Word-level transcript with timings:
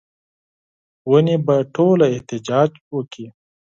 ونې 1.09 1.35
به 1.45 1.55
ټوله 1.75 2.05
احتجاج 2.15 2.69
وکړي 2.95 3.27